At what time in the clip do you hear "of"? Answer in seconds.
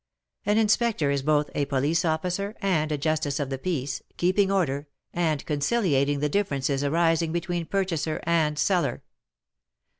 3.39-3.51